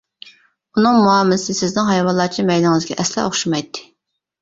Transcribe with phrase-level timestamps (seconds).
[0.79, 3.91] ئۇنىڭ مۇئامىلىسى سىزنىڭ ھايۋانلارچە مەيلىڭىزگە ئەسلا ئوخشىمايتتى.